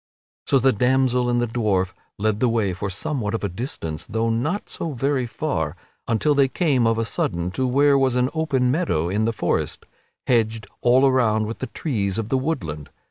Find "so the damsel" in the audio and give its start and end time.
0.47-1.29